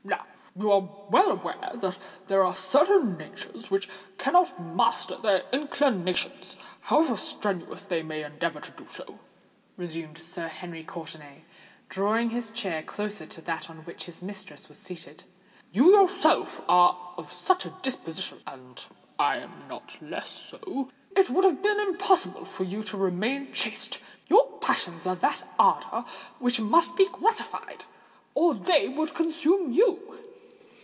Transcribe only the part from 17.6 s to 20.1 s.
a disposition—and I am not